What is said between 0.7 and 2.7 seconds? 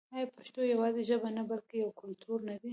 یوازې ژبه نه بلکې یو کلتور نه دی؟